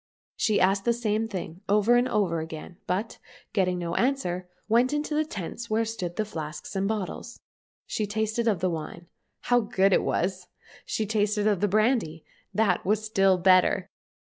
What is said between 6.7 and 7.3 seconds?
and 98 THE STORY OF